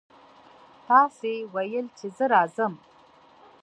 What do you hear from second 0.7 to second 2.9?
تاسې ویل چې زه راځم.